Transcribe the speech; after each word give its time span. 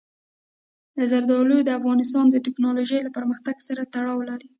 زردالو 1.09 1.57
د 1.63 1.69
افغانستان 1.79 2.25
د 2.31 2.35
تکنالوژۍ 2.45 2.99
له 3.03 3.11
پرمختګ 3.17 3.55
سره 3.67 3.81
تړاو 3.93 4.27
لري. 4.29 4.47